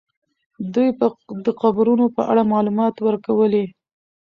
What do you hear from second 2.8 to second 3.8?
ورکولې.